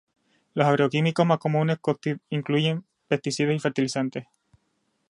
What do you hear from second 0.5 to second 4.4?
Los agroquímicos más comunes incluyen pesticidas y fertilizantes.